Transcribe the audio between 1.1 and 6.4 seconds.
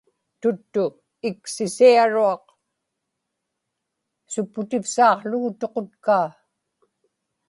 ikisiaruaq supputivsaaqługu tuqutkaa